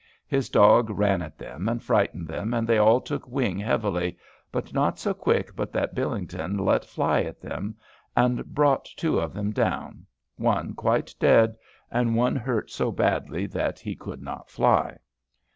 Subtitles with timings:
[0.25, 4.17] His dogge ran at them and frightened them, and they all took wing heavily,
[4.51, 7.75] but not so quick but that Billington let fly at them
[8.17, 11.55] and brought two of them down, one quite dead
[11.91, 14.97] and one hurt so badly that he could not fly.